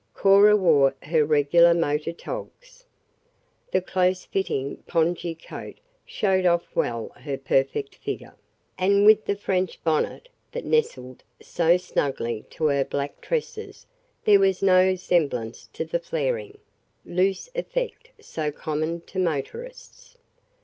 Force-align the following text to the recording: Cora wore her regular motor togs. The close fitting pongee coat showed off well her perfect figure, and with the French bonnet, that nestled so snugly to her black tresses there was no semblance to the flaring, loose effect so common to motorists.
Cora 0.15 0.55
wore 0.57 0.95
her 1.03 1.23
regular 1.23 1.75
motor 1.75 2.11
togs. 2.11 2.87
The 3.71 3.81
close 3.83 4.25
fitting 4.25 4.77
pongee 4.87 5.35
coat 5.35 5.75
showed 6.07 6.43
off 6.47 6.63
well 6.73 7.09
her 7.17 7.37
perfect 7.37 7.97
figure, 7.97 8.35
and 8.79 9.05
with 9.05 9.25
the 9.25 9.35
French 9.35 9.79
bonnet, 9.83 10.27
that 10.53 10.65
nestled 10.65 11.21
so 11.39 11.77
snugly 11.77 12.43
to 12.49 12.65
her 12.69 12.83
black 12.83 13.21
tresses 13.21 13.85
there 14.25 14.39
was 14.39 14.63
no 14.63 14.95
semblance 14.95 15.67
to 15.73 15.85
the 15.85 15.99
flaring, 15.99 16.57
loose 17.05 17.51
effect 17.53 18.09
so 18.19 18.51
common 18.51 19.01
to 19.01 19.19
motorists. 19.19 20.17